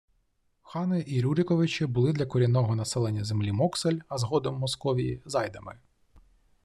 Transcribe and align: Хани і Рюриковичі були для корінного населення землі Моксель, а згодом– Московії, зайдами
Хани 0.63 1.03
і 1.07 1.21
Рюриковичі 1.21 1.85
були 1.85 2.13
для 2.13 2.25
корінного 2.25 2.75
населення 2.75 3.23
землі 3.23 3.51
Моксель, 3.51 3.99
а 4.07 4.17
згодом– 4.17 4.55
Московії, 4.59 5.21
зайдами 5.25 5.77